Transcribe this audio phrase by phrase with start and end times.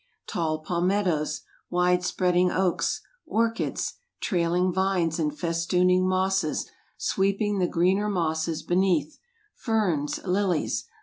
[0.25, 8.63] Tall palmettos, wide spreading oaks, orchids, trailing vines and festooning mosses sweeping the greener mosses
[8.63, 9.19] beneath,
[9.53, 10.85] ferns, lilies!